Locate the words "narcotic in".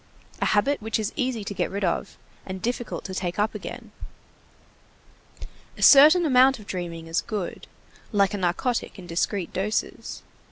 8.39-9.05